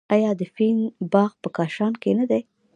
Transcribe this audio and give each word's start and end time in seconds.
آیا 0.15 0.31
د 0.39 0.41
فین 0.55 0.77
باغ 1.13 1.31
په 1.43 1.49
کاشان 1.57 1.93
کې 2.01 2.11
نه 2.19 2.25
دی؟ 2.29 2.41